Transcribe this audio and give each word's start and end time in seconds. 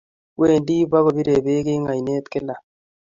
Wendi 0.39 0.77
pkopire 0.89 1.35
peek 1.45 1.67
eng' 1.73 1.89
ainet 1.93 2.25
gila. 2.31 2.55